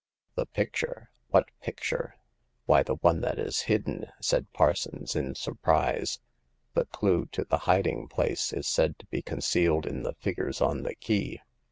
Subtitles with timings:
[0.21, 1.11] '* The picture?
[1.27, 2.15] What picture?"
[2.65, 6.19] Why, the one that is hidden," said Parsons in surprise.
[6.73, 10.81] "The clue to the hiding place is said to be concealed in the figures on
[10.81, 11.39] the key.